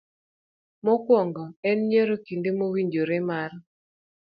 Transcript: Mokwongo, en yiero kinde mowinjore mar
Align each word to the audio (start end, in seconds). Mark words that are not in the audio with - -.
Mokwongo, 0.85 1.43
en 1.69 1.79
yiero 1.91 2.15
kinde 2.25 2.49
mowinjore 2.57 3.17
mar 3.29 3.51